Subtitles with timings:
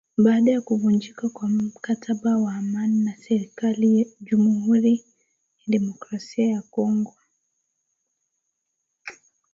[0.17, 4.95] baada ya kuvunjika kwa mkataba wa amani na serikali Jamuhuri
[5.59, 7.13] ya Demokrasia ya Kongo